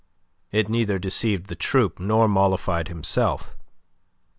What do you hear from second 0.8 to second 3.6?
deceived the troupe nor mollified himself.